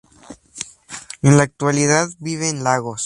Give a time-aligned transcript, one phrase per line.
[1.21, 2.99] En la actualidad vive en Lagos.